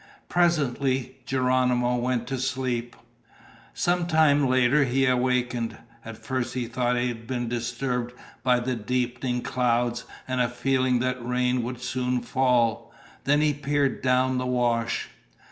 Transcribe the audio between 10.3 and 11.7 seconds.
a feeling that rain